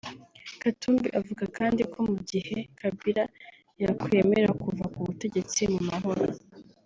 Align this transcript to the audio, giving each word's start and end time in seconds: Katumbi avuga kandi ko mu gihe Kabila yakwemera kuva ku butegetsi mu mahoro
Katumbi 0.61 1.07
avuga 1.19 1.43
kandi 1.57 1.81
ko 1.91 1.99
mu 2.09 2.17
gihe 2.29 2.57
Kabila 2.79 3.23
yakwemera 3.83 4.49
kuva 4.63 4.85
ku 4.93 4.99
butegetsi 5.07 5.61
mu 5.73 5.81
mahoro 5.89 6.25